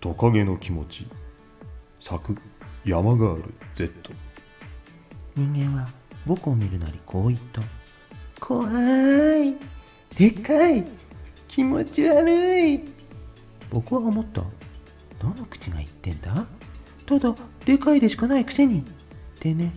[0.00, 1.06] トカゲの気持ち。
[2.00, 2.34] 作
[2.86, 3.92] 山ガール Z
[5.36, 5.90] 人間は
[6.24, 7.60] 僕を見るなりこう言った。
[8.40, 8.66] 怖
[9.36, 9.54] い。
[10.16, 10.86] でかい。
[11.48, 12.80] 気持ち悪い。
[13.70, 14.40] 僕は思った。
[15.20, 16.46] どの口が言ってんだ。
[17.04, 17.34] ただ
[17.66, 18.80] でかいでしかないくせに。
[18.80, 18.82] っ
[19.38, 19.70] てね。